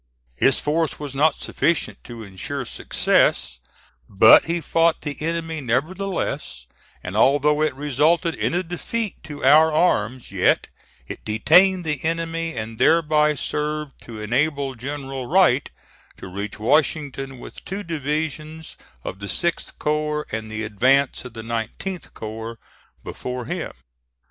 His 0.35 0.59
force 0.59 0.97
was 0.99 1.13
not 1.13 1.39
sufficient 1.39 2.03
to 2.05 2.23
insure 2.23 2.65
success, 2.65 3.59
but 4.09 4.45
he 4.45 4.59
fought 4.59 5.01
the 5.01 5.21
enemy 5.21 5.61
nevertheless, 5.61 6.65
and 7.03 7.15
although 7.15 7.61
it 7.61 7.75
resulted 7.75 8.33
in 8.33 8.55
a 8.55 8.63
defeat 8.63 9.23
to 9.25 9.43
our 9.45 9.71
arms, 9.71 10.31
yet 10.31 10.65
it 11.05 11.23
detained 11.23 11.85
the 11.85 12.03
enemy, 12.03 12.55
and 12.55 12.79
thereby 12.79 13.35
served 13.35 13.91
to 14.01 14.19
enable 14.19 14.73
General 14.73 15.27
Wright 15.27 15.69
to 16.17 16.25
reach 16.27 16.57
Washington 16.57 17.37
with 17.37 17.63
two 17.63 17.83
division 17.83 18.63
of 19.03 19.19
the 19.19 19.27
6th 19.27 19.77
corps, 19.77 20.25
and 20.31 20.51
the 20.51 20.63
advance 20.63 21.23
of 21.25 21.33
the 21.35 21.43
19th 21.43 22.11
corps, 22.15 22.57
before 23.03 23.45
him. 23.45 23.71